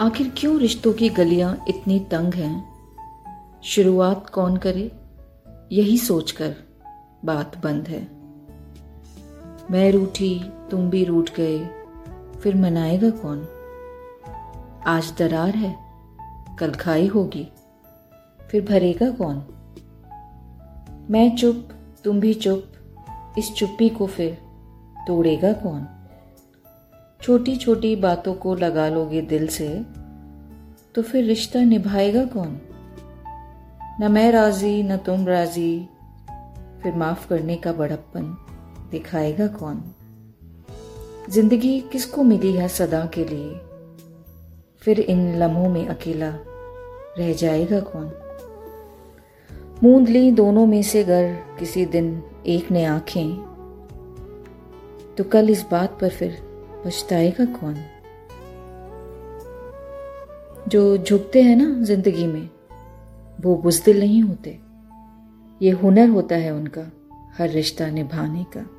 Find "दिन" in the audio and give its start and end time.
51.86-52.22